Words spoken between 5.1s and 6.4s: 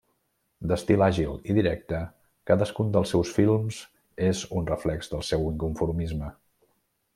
del seu inconformisme.